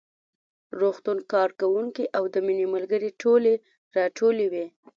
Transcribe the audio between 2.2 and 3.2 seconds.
د مينې ملګرې